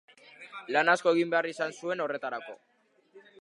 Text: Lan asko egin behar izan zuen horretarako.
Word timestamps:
Lan 0.75 0.89
asko 0.93 1.11
egin 1.17 1.33
behar 1.35 1.49
izan 1.51 1.75
zuen 1.81 2.03
horretarako. 2.07 2.57